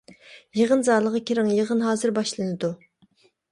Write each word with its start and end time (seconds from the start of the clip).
يىغىن 0.59 0.81
زالىغا 0.87 1.21
كىرىڭ، 1.27 1.53
يىغىن 1.59 1.85
ھازىر 1.89 2.17
باشلىنىدۇ. 2.19 2.75